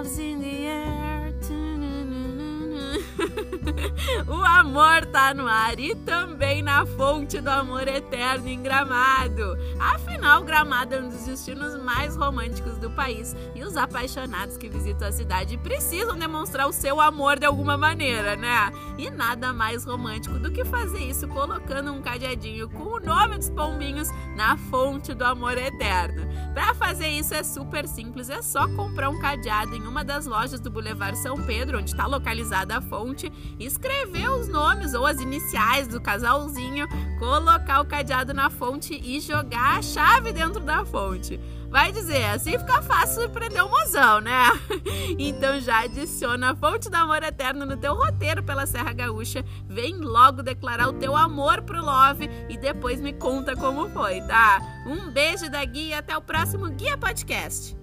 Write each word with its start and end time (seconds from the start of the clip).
Love's 0.00 0.18
in 0.18 0.40
the 0.40 0.66
air. 0.66 1.00
o 4.26 4.44
amor 4.44 5.06
tá 5.06 5.34
no 5.34 5.46
ar 5.46 5.78
e 5.78 5.94
também 5.94 6.62
na 6.62 6.84
fonte 6.86 7.40
do 7.40 7.48
amor 7.48 7.86
eterno 7.86 8.48
em 8.48 8.62
Gramado. 8.62 9.56
Afinal, 9.78 10.42
Gramado 10.42 10.94
é 10.94 11.00
um 11.00 11.08
dos 11.08 11.24
destinos 11.24 11.80
mais 11.82 12.16
românticos 12.16 12.78
do 12.78 12.90
país 12.90 13.34
e 13.54 13.62
os 13.62 13.76
apaixonados 13.76 14.56
que 14.56 14.68
visitam 14.68 15.08
a 15.08 15.12
cidade 15.12 15.56
precisam 15.58 16.18
demonstrar 16.18 16.66
o 16.66 16.72
seu 16.72 17.00
amor 17.00 17.38
de 17.38 17.46
alguma 17.46 17.76
maneira, 17.76 18.36
né? 18.36 18.72
E 18.98 19.10
nada 19.10 19.52
mais 19.52 19.84
romântico 19.84 20.38
do 20.38 20.50
que 20.50 20.64
fazer 20.64 21.00
isso 21.00 21.28
colocando 21.28 21.92
um 21.92 22.02
cadeadinho 22.02 22.68
com 22.68 22.84
o 22.84 23.00
nome 23.00 23.36
dos 23.36 23.50
pombinhos 23.50 24.08
na 24.36 24.56
fonte 24.56 25.14
do 25.14 25.24
amor 25.24 25.56
eterno. 25.56 26.22
Para 26.52 26.69
fazer 26.90 27.06
isso 27.06 27.32
é 27.32 27.44
super 27.44 27.86
simples, 27.86 28.28
é 28.28 28.42
só 28.42 28.66
comprar 28.66 29.08
um 29.10 29.20
cadeado 29.20 29.76
em 29.76 29.82
uma 29.82 30.02
das 30.02 30.26
lojas 30.26 30.58
do 30.58 30.72
Boulevard 30.72 31.16
São 31.16 31.36
Pedro, 31.40 31.78
onde 31.78 31.90
está 31.90 32.04
localizada 32.04 32.76
a 32.76 32.80
fonte, 32.80 33.30
escrever 33.60 34.28
os 34.28 34.48
nomes 34.48 34.79
ou 34.94 35.06
as 35.06 35.20
iniciais 35.20 35.88
do 35.88 36.00
casalzinho, 36.00 36.86
colocar 37.18 37.80
o 37.80 37.86
cadeado 37.86 38.34
na 38.34 38.50
fonte 38.50 38.94
e 38.94 39.20
jogar 39.20 39.78
a 39.78 39.82
chave 39.82 40.32
dentro 40.32 40.60
da 40.60 40.84
fonte. 40.84 41.38
Vai 41.70 41.92
dizer, 41.92 42.24
assim 42.24 42.58
fica 42.58 42.82
fácil 42.82 43.30
prender 43.30 43.64
o 43.64 43.68
mozão, 43.68 44.20
né? 44.20 44.44
Então 45.18 45.60
já 45.60 45.84
adiciona 45.84 46.50
a 46.50 46.56
fonte 46.56 46.90
do 46.90 46.94
amor 46.96 47.22
eterno 47.22 47.64
no 47.64 47.76
teu 47.76 47.94
roteiro 47.94 48.42
pela 48.42 48.66
Serra 48.66 48.92
Gaúcha. 48.92 49.44
Vem 49.68 49.96
logo 49.96 50.42
declarar 50.42 50.88
o 50.88 50.94
teu 50.94 51.14
amor 51.16 51.62
pro 51.62 51.80
Love 51.80 52.28
e 52.48 52.56
depois 52.56 53.00
me 53.00 53.12
conta 53.12 53.54
como 53.54 53.88
foi, 53.90 54.20
tá? 54.22 54.60
Um 54.86 55.10
beijo 55.10 55.50
da 55.50 55.64
Guia 55.64 55.90
e 55.90 55.94
até 55.94 56.16
o 56.16 56.22
próximo 56.22 56.68
Guia 56.70 56.96
Podcast. 56.96 57.79